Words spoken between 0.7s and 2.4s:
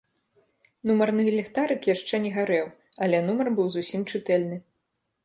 Нумарны ліхтарык яшчэ не